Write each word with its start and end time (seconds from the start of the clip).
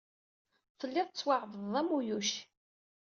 Tellid 0.79 1.07
tettwaɛebded 1.09 1.73
am 1.79 1.89
uyuc. 1.97 2.29